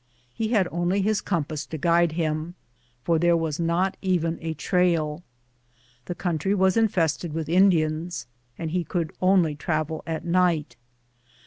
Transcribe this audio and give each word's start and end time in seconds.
He 0.33 0.47
had 0.47 0.67
only 0.71 1.03
his 1.03 1.21
compass 1.21 1.63
to 1.67 1.77
guide 1.77 2.13
him, 2.13 2.55
for 3.03 3.19
there 3.19 3.37
was 3.37 3.59
not 3.59 3.97
even 4.01 4.39
a 4.41 4.55
trail. 4.55 5.21
The 6.05 6.15
country 6.15 6.55
was 6.55 6.75
infested 6.75 7.33
with 7.33 7.47
Indians, 7.47 8.25
and 8.57 8.71
he 8.71 8.83
could 8.83 9.13
only 9.21 9.53
travel 9.53 10.01
at 10.07 10.25
night. 10.25 10.75